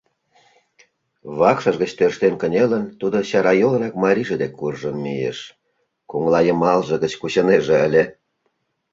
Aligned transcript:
Вакшышыж 1.37 1.75
гыч 1.81 1.91
тӧрштен 1.97 2.33
кынелын, 2.41 2.83
тудо 2.99 3.17
чарайолынак 3.29 3.93
марийже 4.03 4.35
дек 4.41 4.53
куржын 4.59 4.95
мийыш— 5.03 5.39
коҥлайымалже 6.09 6.95
гыч 7.03 7.13
кучынеже 7.21 7.75
ыле. 7.87 8.03